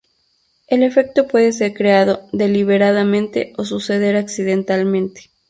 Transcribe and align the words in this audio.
El 0.67 0.81
efecto 0.81 1.27
puede 1.27 1.51
ser 1.51 1.75
creado 1.75 2.27
deliberadamente, 2.33 3.53
o 3.57 3.65
suceder 3.65 4.15
accidentalmente. 4.15 5.29